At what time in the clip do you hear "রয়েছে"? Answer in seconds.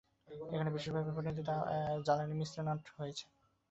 2.93-3.25